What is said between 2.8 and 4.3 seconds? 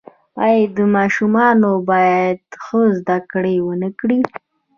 زده کړه ونکړي؟